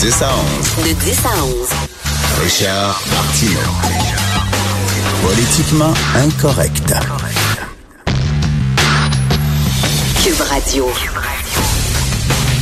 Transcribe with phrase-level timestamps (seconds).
[0.00, 0.28] 10 à
[0.78, 0.84] 11.
[0.84, 1.68] De 10 à 11.
[2.42, 3.60] Richard Martineau.
[5.22, 6.92] Politiquement incorrect.
[10.22, 10.86] Cube Radio.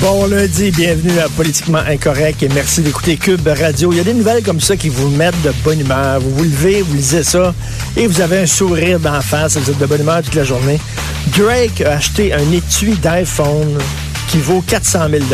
[0.00, 3.92] Bon lundi, bienvenue à Politiquement Incorrect et merci d'écouter Cube Radio.
[3.92, 6.20] Il y a des nouvelles comme ça qui vous mettent de bonne humeur.
[6.20, 7.52] Vous vous levez, vous lisez ça
[7.96, 9.56] et vous avez un sourire d'en face.
[9.56, 10.78] Vous êtes de bonne humeur toute la journée.
[11.36, 13.78] Drake a acheté un étui d'iPhone
[14.28, 15.24] qui vaut 400 000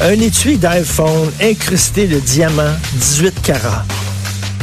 [0.00, 3.84] Un étui d'iPhone incrusté de diamants 18 carats.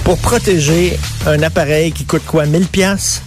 [0.03, 3.21] Pour protéger un appareil qui coûte quoi, 1000 pièces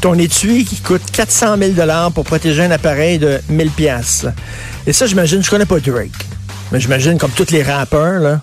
[0.00, 4.26] ton étui qui coûte 400 000 dollars pour protéger un appareil de 1000 pièces.
[4.86, 6.10] Et ça, j'imagine, je connais pas Drake,
[6.70, 8.40] mais j'imagine comme tous les rappeurs, là,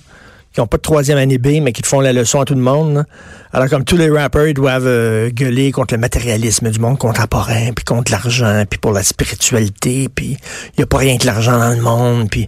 [0.55, 2.55] qui n'ont pas de troisième année B, mais qui te font la leçon à tout
[2.55, 3.03] le monde.
[3.51, 7.73] Alors, comme tous les rappeurs, ils doivent euh, gueuler contre le matérialisme du monde contemporain,
[7.75, 11.59] puis contre l'argent, puis pour la spiritualité, puis il n'y a pas rien que l'argent
[11.59, 12.47] dans le monde, puis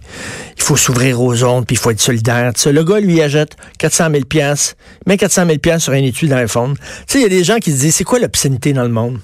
[0.56, 2.50] il faut s'ouvrir aux autres, puis il faut être solidaire.
[2.64, 4.74] Le gars, lui, achète 400 000 pièces,
[5.06, 6.76] met 400 000 pièces sur un étui d'iPhone.
[6.76, 8.88] Tu sais, il y a des gens qui se disent, c'est quoi l'obscénité dans le
[8.88, 9.18] monde?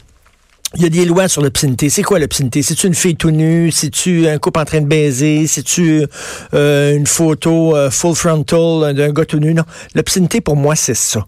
[0.77, 1.89] Il y a des lois sur l'obscénité.
[1.89, 2.63] C'est quoi l'obscénité?
[2.63, 3.71] C'est-tu une fille tout nue?
[3.71, 5.47] C'est-tu un couple en train de baiser?
[5.47, 6.05] C'est-tu
[6.53, 9.55] euh, une photo euh, full frontal d'un gars tout nu?
[9.55, 9.63] Non.
[9.95, 11.25] L'obscénité, pour moi, c'est ça.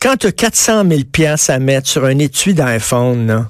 [0.00, 3.46] Quand tu as 400 000 pièces à mettre sur un étui d'iPhone,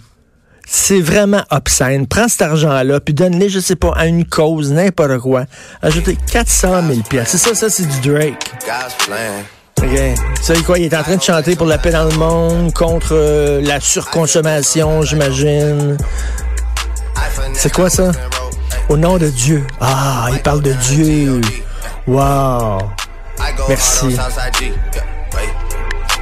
[0.64, 2.06] c'est vraiment obscène.
[2.06, 5.46] Prends cet argent-là, puis donne-les, je sais pas, à une cause, n'importe quoi.
[5.82, 7.30] Ajoutez 400 000 pièces.
[7.30, 8.52] C'est ça, ça, c'est du Drake.
[9.82, 9.98] OK.
[10.40, 13.10] Ça, quoi, il est en train de chanter pour la paix dans le monde, contre
[13.12, 15.96] euh, la surconsommation, j'imagine.
[17.54, 18.12] C'est quoi ça?
[18.88, 19.66] Au nom de Dieu.
[19.80, 21.40] Ah, il parle de Dieu.
[22.06, 22.78] Wow.
[23.68, 24.16] Merci.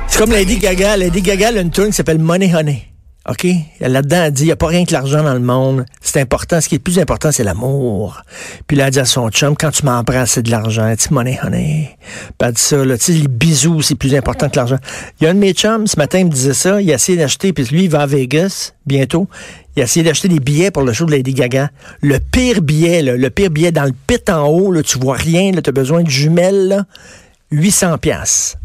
[0.07, 0.97] C'est comme Lady Gaga.
[0.97, 2.94] Lady Gaga, a une tune qui s'appelle Money Honey.
[3.27, 3.47] OK?
[3.81, 5.87] Là-dedans, elle dit, il n'y a pas rien que l'argent dans le monde.
[6.03, 6.61] C'est important.
[6.61, 8.23] Ce qui est le plus important, c'est l'amour.
[8.67, 10.95] Puis là, elle dit à son chum, quand tu m'embrasses, c'est de l'argent.
[10.97, 11.97] Tu money, honey.
[12.03, 12.99] Puis elle dit ça, là.
[12.99, 14.77] Tu sais, les bisous, c'est plus important que l'argent.
[15.21, 16.83] Il y a un de mes chums, ce matin, il me disait ça.
[16.83, 19.27] Il a essayé d'acheter, puis lui, il va à Vegas, bientôt.
[19.75, 21.71] Il a essayé d'acheter des billets pour le show de Lady Gaga.
[22.03, 25.51] Le pire billet, le pire billet dans le pit en haut, là, tu vois rien,
[25.53, 26.85] là, as besoin de jumelles, là,
[27.53, 28.57] 800 pièces.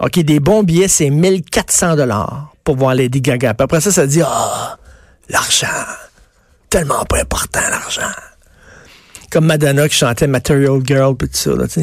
[0.00, 3.54] OK, des bons billets, c'est 1400 dollars pour voir Lady Gaga.
[3.58, 4.76] Après ça, ça dit, ah,
[5.30, 5.66] l'argent.
[6.68, 8.12] Tellement pas important, l'argent.
[9.30, 11.80] Comme Madonna qui chantait Material Girl, puis tout ça, là, tu.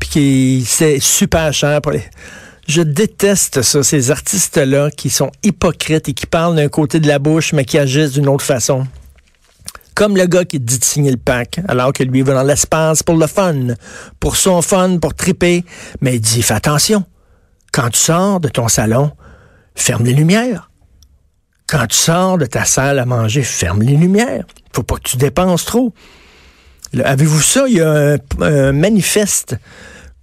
[0.00, 2.02] Puis qui, c'est super cher pour les...
[2.66, 7.20] Je déteste ça, ces artistes-là qui sont hypocrites et qui parlent d'un côté de la
[7.20, 8.88] bouche, mais qui agissent d'une autre façon.
[9.94, 13.04] Comme le gars qui dit de signer le pack, alors que lui va dans l'espace
[13.04, 13.68] pour le fun,
[14.18, 15.64] pour son fun, pour triper.
[16.00, 17.04] Mais il dit, fais attention.
[17.70, 19.12] Quand tu sors de ton salon,
[19.80, 20.70] ferme les lumières.
[21.66, 24.44] Quand tu sors de ta salle à manger, ferme les lumières.
[24.72, 25.92] Faut pas que tu dépenses trop.
[27.02, 27.64] Avez-vous ça?
[27.68, 29.56] Il y a un, manifeste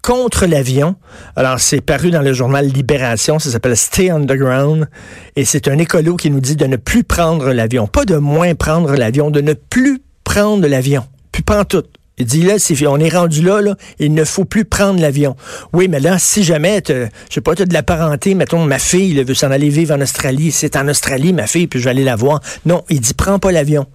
[0.01, 0.95] contre l'avion.
[1.35, 3.37] Alors, c'est paru dans le journal Libération.
[3.37, 4.87] Ça s'appelle Stay Underground.
[5.35, 7.87] Et c'est un écolo qui nous dit de ne plus prendre l'avion.
[7.87, 11.05] Pas de moins prendre l'avion, de ne plus prendre l'avion.
[11.31, 11.83] Plus pas tout.
[12.17, 12.55] Il dit là,
[12.87, 15.35] on est rendu là, là, il ne faut plus prendre l'avion.
[15.73, 18.79] Oui, mais là, si jamais, je sais pas, tu as de la parenté, mettons, ma
[18.79, 21.89] fille veut s'en aller vivre en Australie, c'est en Australie, ma fille, puis je vais
[21.89, 22.39] aller la voir.
[22.65, 23.85] Non, il dit, prends pas l'avion.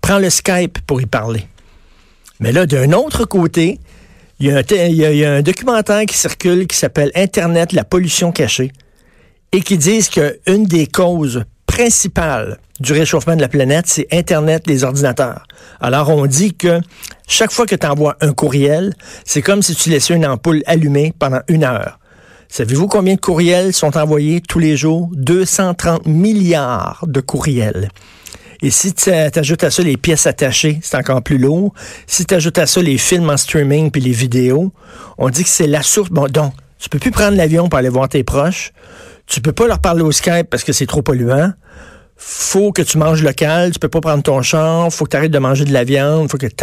[0.00, 1.46] Prends le Skype pour y parler.
[2.40, 3.78] Mais là, d'un autre côté,
[4.40, 8.32] il y, a un, y, a un documentaire qui circule qui s'appelle Internet, la pollution
[8.32, 8.72] cachée,
[9.52, 11.44] et qui disent qu'une des causes
[11.76, 15.46] principales du réchauffement de la planète, c'est Internet, les ordinateurs.
[15.78, 16.80] Alors, on dit que
[17.28, 18.94] chaque fois que tu envoies un courriel,
[19.26, 21.98] c'est comme si tu laissais une ampoule allumée pendant une heure.
[22.48, 25.10] Savez-vous combien de courriels sont envoyés tous les jours?
[25.12, 27.90] 230 milliards de courriels.
[28.62, 31.74] Et si tu ajoutes à ça les pièces attachées, c'est encore plus lourd.
[32.06, 34.72] Si tu ajoutes à ça les films en streaming puis les vidéos,
[35.18, 36.08] on dit que c'est la source.
[36.08, 38.72] Bon, donc, tu peux plus prendre l'avion pour aller voir tes proches.
[39.26, 41.52] Tu peux pas leur parler au Skype parce que c'est trop polluant
[42.16, 45.30] faut que tu manges local, tu peux pas prendre ton champ, faut que tu arrêtes
[45.30, 46.54] de manger de la viande, faut que tu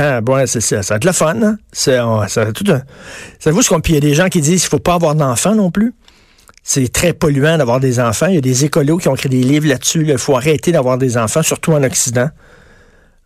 [0.47, 1.57] c'est ça, va être le fun, hein?
[1.71, 1.99] C'est
[2.53, 2.81] tout un...
[3.39, 5.15] Savez-vous ce qu'on puis il y a des gens qui disent qu'il faut pas avoir
[5.15, 5.93] d'enfants non plus.
[6.63, 8.27] C'est très polluant d'avoir des enfants.
[8.27, 10.05] Il y a des écolos qui ont écrit des livres là-dessus.
[10.07, 12.29] Il faut arrêter d'avoir des enfants, surtout en Occident.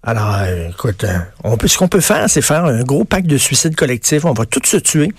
[0.02, 3.76] Alors, euh, écoute, euh, ce qu'on peut faire, c'est faire un gros pacte de suicide
[3.76, 4.26] collectif.
[4.26, 5.12] On va tous se tuer.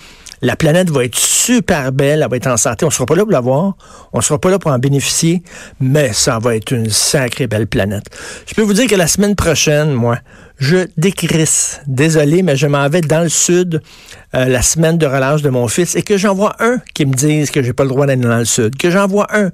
[0.43, 2.85] La planète va être super belle, elle va être en santé.
[2.85, 3.75] On sera pas là pour la voir,
[4.13, 5.43] on sera pas là pour en bénéficier,
[5.81, 8.05] mais ça va être une sacrée belle planète.
[8.47, 10.19] Je peux vous dire que la semaine prochaine, moi,
[10.59, 11.81] je décrisse.
[11.87, 13.81] Désolé, mais je m'en vais dans le sud
[14.35, 17.15] euh, la semaine de relâche de mon fils et que j'en vois un qui me
[17.15, 18.77] dise que j'ai pas le droit d'aller dans le sud.
[18.77, 19.51] Que j'en vois un.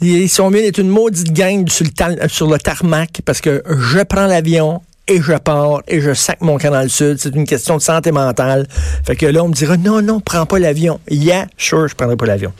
[0.00, 4.26] Ils sont mieux d'être une maudite gang le, sur le tarmac parce que je prends
[4.26, 7.18] l'avion et je pars et je sac mon camp dans le sud.
[7.18, 8.66] C'est une question de santé mentale.
[9.04, 11.00] Fait que là, on me dira, non, non, prends pas l'avion.
[11.10, 12.52] Yeah, sure, je prendrai pas l'avion.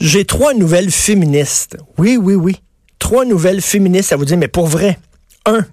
[0.00, 1.76] J'ai trois nouvelles féministes.
[1.98, 2.60] Oui, oui, oui.
[2.98, 4.98] Trois nouvelles féministes à vous dire, mais pour vrai.
[5.44, 5.64] Un,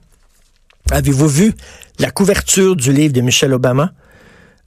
[0.92, 1.54] avez-vous vu
[2.00, 3.92] la couverture du livre de Michelle Obama?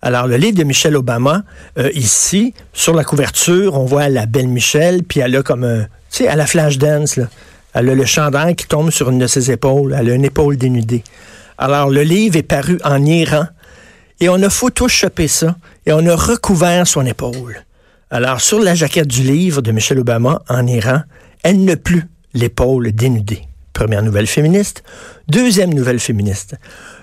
[0.00, 1.44] Alors, le livre de Michelle Obama,
[1.79, 5.82] euh, ici, sur la couverture, on voit la belle Michelle, puis elle a comme un,
[5.82, 5.88] tu
[6.25, 7.29] sais, à la flash dance, là.
[7.75, 9.97] Elle a le chandail qui tombe sur une de ses épaules.
[9.99, 11.03] Elle a une épaule dénudée.
[11.59, 13.47] Alors, le livre est paru en Iran
[14.21, 17.65] et on a photoshopé ça et on a recouvert son épaule.
[18.11, 21.03] Alors, sur la jaquette du livre de Michelle Obama en Iran,
[21.43, 22.05] elle n'a plus
[22.35, 23.43] l'épaule dénudée.
[23.73, 24.83] Première nouvelle féministe.
[25.29, 26.57] Deuxième nouvelle féministe.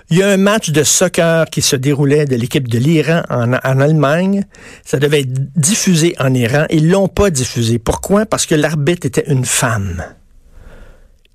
[0.08, 3.52] Il y a un match de soccer qui se déroulait de l'équipe de l'Iran en,
[3.54, 4.44] en, Allemagne.
[4.84, 6.66] Ça devait être diffusé en Iran.
[6.70, 7.78] Ils l'ont pas diffusé.
[7.78, 8.24] Pourquoi?
[8.24, 10.02] Parce que l'arbitre était une femme.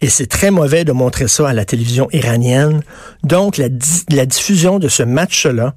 [0.05, 2.83] Et c'est très mauvais de montrer ça à la télévision iranienne.
[3.23, 5.73] Donc, la, diffusion de ce match-là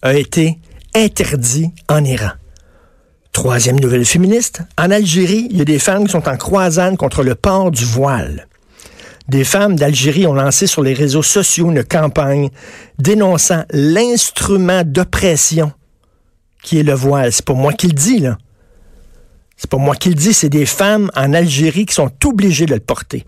[0.00, 0.58] a été
[0.94, 2.30] interdit en Iran.
[3.32, 4.62] Troisième nouvelle féministe.
[4.78, 7.84] En Algérie, il y a des femmes qui sont en croisade contre le port du
[7.84, 8.46] voile.
[9.28, 12.48] Des femmes d'Algérie ont lancé sur les réseaux sociaux une campagne
[12.98, 15.70] dénonçant l'instrument d'oppression
[16.62, 17.30] qui est le voile.
[17.30, 18.38] C'est pas moi qui le dis, là.
[19.56, 22.74] C'est pas moi qui le dis, c'est des femmes en Algérie qui sont obligées de
[22.74, 23.24] le porter.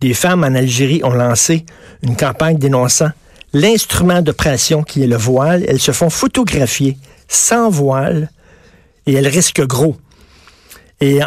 [0.00, 1.66] Des femmes en Algérie ont lancé
[2.02, 3.10] une campagne dénonçant
[3.52, 5.64] l'instrument d'oppression qui est le voile.
[5.68, 6.96] Elles se font photographier
[7.28, 8.30] sans voile
[9.06, 9.96] et elles risquent gros.
[11.00, 11.18] Et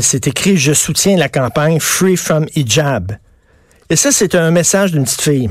[0.00, 3.18] c'est écrit Je soutiens la campagne Free from Hijab.
[3.90, 5.50] Et ça, c'est un message d'une petite fille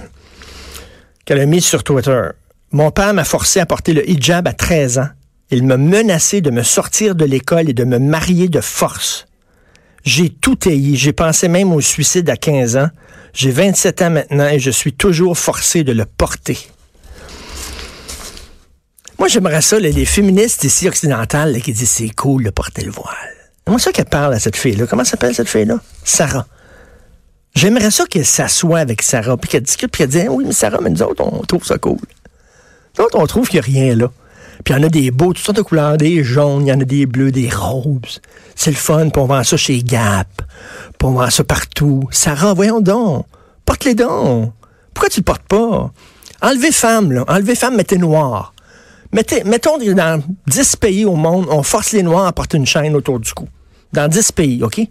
[1.26, 2.30] qu'elle a mis sur Twitter.
[2.72, 5.10] Mon père m'a forcé à porter le hijab à 13 ans.
[5.52, 9.28] Il m'a menacé de me sortir de l'école et de me marier de force.
[10.04, 10.96] J'ai tout haï.
[10.96, 12.90] J'ai pensé même au suicide à 15 ans.
[13.34, 16.58] J'ai 27 ans maintenant et je suis toujours forcé de le porter.
[19.20, 23.14] Moi, j'aimerais ça, les féministes ici occidentales qui disent c'est cool de porter le voile.
[23.68, 24.88] Moi, ça qu'elle parle à cette fille-là.
[24.88, 25.80] Comment s'appelle cette fille-là?
[26.04, 26.48] Sarah.
[27.56, 30.80] J'aimerais ça qu'elle s'assoie avec Sarah, puis qu'elle discute, puis qu'elle dise Oui, mais Sarah,
[30.82, 32.00] mais nous autres, on trouve ça cool.
[32.98, 34.12] Nous autres, on trouve qu'il n'y a rien là.
[34.64, 36.74] Puis il y en a des beaux, toutes sortes de couleurs, des jaunes, il y
[36.74, 38.22] en a des bleus, des roses.
[38.56, 40.28] C'est le fun, puis on vend ça chez Gap.
[40.98, 42.08] Puis on vend ça partout.
[42.12, 43.26] Sarah, voyons donc.
[43.66, 44.54] Porte-les donc.
[44.94, 45.92] Pourquoi tu le portes pas?
[46.42, 47.26] Enlevez femme, là.
[47.28, 48.54] Enlevez femme, mettez noir.
[49.14, 52.96] Mettez, mettons, dans 10 pays au monde, on force les noirs à porter une chaîne
[52.96, 53.48] autour du cou.
[53.92, 54.82] Dans 10 pays, OK?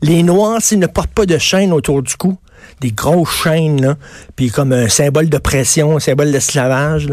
[0.00, 2.36] Les Noirs, s'ils ne portent pas de chaîne autour du cou,
[2.80, 3.96] des grosses chaînes, là,
[4.34, 7.08] puis comme un symbole de pression, un symbole d'esclavage,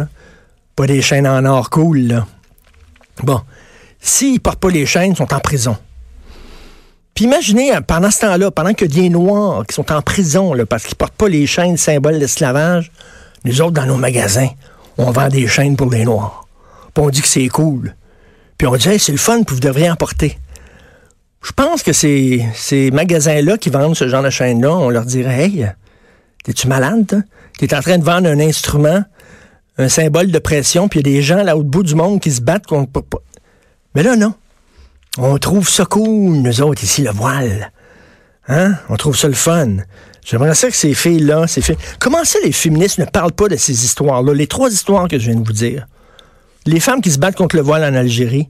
[0.79, 2.25] pas des chaînes en or cool, là.
[3.23, 3.41] Bon,
[3.99, 5.75] s'ils portent pas les chaînes, ils sont en prison.
[7.13, 10.65] Puis imaginez, hein, pendant ce temps-là, pendant que des Noirs qui sont en prison, là,
[10.65, 12.93] parce qu'ils portent pas les chaînes symbole d'esclavage,
[13.43, 14.47] nous autres, dans nos magasins,
[14.97, 16.47] on vend des chaînes pour les Noirs.
[16.93, 17.93] Puis on dit que c'est cool.
[18.57, 20.39] Puis on dit, c'est le fun, puis vous devriez en porter.
[21.43, 25.43] Je pense que ces, ces magasins-là qui vendent ce genre de chaîne-là, on leur dirait
[25.43, 25.67] Hey,
[26.45, 27.25] t'es-tu malade?
[27.57, 29.03] T'es en train de vendre un instrument,
[29.79, 32.19] un symbole de pression, puis il y a des gens là au bout du monde
[32.19, 33.01] qui se battent contre.
[33.95, 34.33] Mais là, non.
[35.17, 37.71] On trouve ça cool, nous autres, ici, le voile.
[38.47, 38.75] Hein?
[38.89, 39.77] On trouve ça le fun.
[40.23, 41.77] J'aimerais ça que ces filles-là, ces filles.
[41.99, 44.33] Comment ça, les féministes ne parlent pas de ces histoires-là?
[44.33, 45.87] Les trois histoires que je viens de vous dire.
[46.65, 48.49] Les femmes qui se battent contre le voile en Algérie,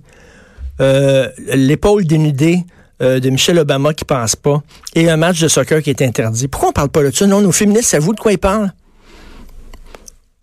[0.82, 2.64] euh, l'épaule dénudée
[3.02, 4.62] euh, de Michelle Obama qui passe pas
[4.96, 6.48] et un match de soccer qui est interdit.
[6.48, 7.28] Pourquoi on parle pas de ça?
[7.28, 8.74] Non, nos féministes, vous de quoi ils parlent?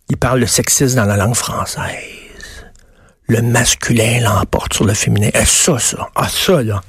[0.09, 1.85] Ils parlent de sexisme dans la langue française.
[3.29, 5.31] Le masculin l'emporte sur le féminin.
[5.35, 6.09] Et ça, ça.
[6.15, 6.81] Ah, ça, là.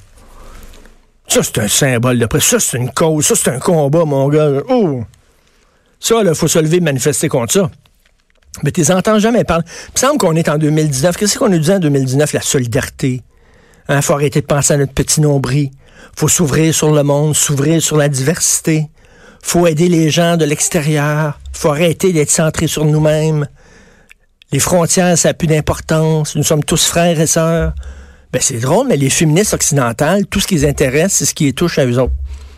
[1.28, 3.26] Ça, c'est un symbole de Ça, c'est une cause.
[3.26, 4.62] Ça, c'est un combat, mon gars.
[4.70, 5.04] Oh!
[6.00, 7.72] Ça, là, faut se lever manifester contre ça.
[8.64, 9.66] Mais tu entends jamais parler.
[9.90, 11.18] Il me semble qu'on est en 2019.
[11.18, 12.34] Qu'est-ce qu'on a dit en 2019?
[12.34, 13.24] La solidarité?
[13.90, 15.72] Il hein, faut arrêter de penser à notre petit nombril.
[16.16, 18.90] faut s'ouvrir sur le monde, s'ouvrir sur la diversité.
[19.48, 21.40] Faut aider les gens de l'extérieur.
[21.54, 23.48] faut arrêter d'être centré sur nous-mêmes.
[24.52, 26.36] Les frontières, ça n'a plus d'importance.
[26.36, 27.74] Nous sommes tous frères et sœurs.
[28.34, 31.46] Ben, c'est drôle, mais les féministes occidentales, tout ce qui les intéresse, c'est ce qui
[31.46, 32.14] les touche à eux autres.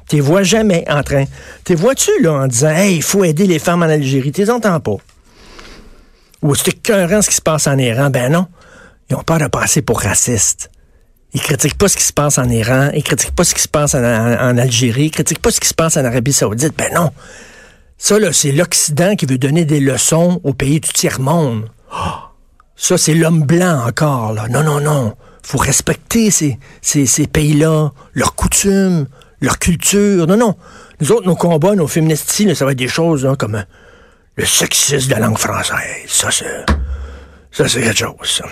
[0.09, 1.25] Tu les vois jamais en train.
[1.63, 4.31] Tu vois-tu, là, en disant, hey, il faut aider les femmes en Algérie?
[4.31, 4.97] Tu les entends pas.
[6.41, 8.09] Ou c'est écœurant ce qui se passe en Iran.
[8.09, 8.47] Ben non.
[9.11, 10.71] Ils ont peur de passer pour racistes.
[11.33, 13.67] Ils critiquent pas ce qui se passe en Iran, ils critiquent pas ce qui se
[13.67, 16.75] passe en, Algérie, ils critiquent pas ce qui se passe en Arabie Saoudite.
[16.75, 17.11] Ben non.
[17.97, 21.69] Ça, là, c'est l'Occident qui veut donner des leçons aux pays du tiers-monde.
[22.75, 24.47] ça, c'est l'homme blanc encore, là.
[24.47, 25.15] Non, non, non.
[25.43, 29.05] Faut respecter ces, pays-là, leurs coutumes,
[29.41, 30.25] leur culture.
[30.27, 30.55] Non, non.
[30.99, 33.63] Nous autres, nos combats, nos féministes, ça va être des choses comme
[34.35, 36.07] le sexisme de la langue française.
[36.07, 36.65] Ça, c'est,
[37.51, 38.45] ça, c'est quelque chose, ça.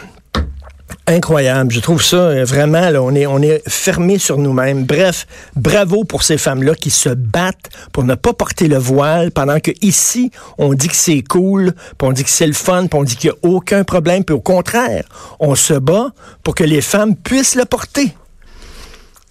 [1.09, 1.71] Incroyable.
[1.71, 4.83] Je trouve ça euh, vraiment, là, on est, on est fermé sur nous-mêmes.
[4.83, 9.61] Bref, bravo pour ces femmes-là qui se battent pour ne pas porter le voile pendant
[9.61, 13.15] que ici, on dit que c'est cool, on dit que c'est le fun, on dit
[13.15, 15.05] qu'il n'y a aucun problème, puis au contraire,
[15.39, 16.09] on se bat
[16.43, 18.13] pour que les femmes puissent le porter.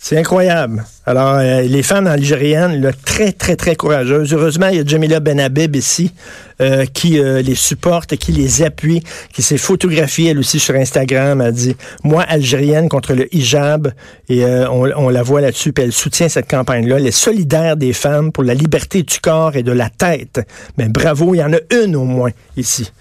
[0.09, 0.85] C'est incroyable.
[1.05, 4.33] Alors, euh, les femmes algériennes, là, très, très, très courageuses.
[4.33, 6.13] Heureusement, il y a Jamila Benhabib ici
[6.61, 11.41] euh, qui euh, les supporte, qui les appuie, qui s'est photographiée, elle aussi, sur Instagram.
[11.41, 13.95] Elle dit, moi, algérienne contre le hijab.
[14.29, 16.99] Et on, on, la voit là-dessus, puis elle soutient cette campagne-là.
[16.99, 20.41] Elle est solidaire des femmes pour la liberté du corps et de la tête.
[20.79, 22.93] Mais bravo, il y en a une au moins ici.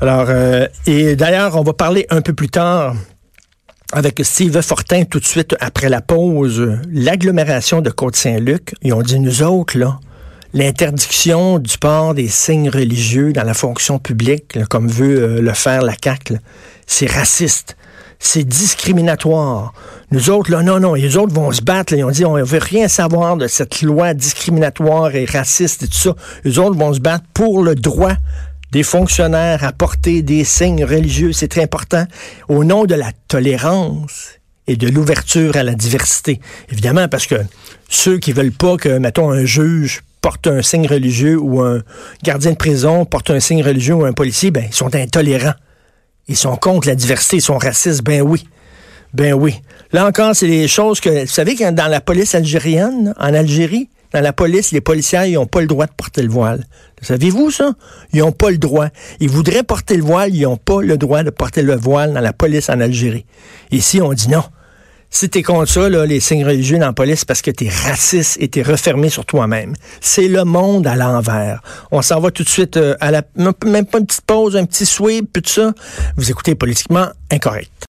[0.00, 0.28] Alors,
[0.86, 2.96] et d'ailleurs, on va parler un peu plus tard
[3.92, 9.18] avec Steve Fortin tout de suite après la pause, l'agglomération de Côte-Saint-Luc, ils ont dit,
[9.18, 9.98] nous autres, là,
[10.52, 15.82] l'interdiction du port des signes religieux dans la fonction publique, comme veut euh, le faire
[15.82, 16.38] la CAQ,
[16.86, 17.76] c'est raciste.
[18.20, 19.72] C'est discriminatoire.
[20.10, 21.92] Nous autres, là, non, non, les autres vont se battre.
[21.92, 25.86] ils ont dit, on ne veut rien savoir de cette loi discriminatoire et raciste et
[25.86, 26.16] tout ça.
[26.44, 28.14] Les autres vont se battre pour le droit
[28.72, 32.04] des fonctionnaires à porter des signes religieux, c'est très important,
[32.48, 34.32] au nom de la tolérance
[34.66, 36.40] et de l'ouverture à la diversité.
[36.70, 37.36] Évidemment, parce que
[37.88, 41.82] ceux qui veulent pas que, mettons, un juge porte un signe religieux ou un
[42.22, 45.54] gardien de prison porte un signe religieux ou un policier, ben, ils sont intolérants.
[46.28, 48.46] Ils sont contre la diversité, ils sont racistes, ben oui.
[49.14, 49.54] Ben oui.
[49.92, 54.20] Là encore, c'est des choses que, vous savez dans la police algérienne, en Algérie, dans
[54.20, 56.64] la police, les policiers, ils n'ont pas le droit de porter le voile.
[57.02, 57.72] Savez-vous ça?
[58.12, 58.88] Ils n'ont pas le droit.
[59.20, 62.20] Ils voudraient porter le voile, ils n'ont pas le droit de porter le voile dans
[62.20, 63.26] la police en Algérie.
[63.70, 64.44] Ici, on dit non?
[65.10, 68.36] Si t'es contre ça, là, les signes religieux dans la police, parce que t'es raciste
[68.40, 69.74] et t'es refermé sur toi-même.
[70.02, 71.62] C'est le monde à l'envers.
[71.90, 73.22] On s'en va tout de suite euh, à la...
[73.64, 75.72] Même pas une petite pause, un petit sweep, puis tout ça.
[76.16, 77.86] Vous écoutez Politiquement Incorrect.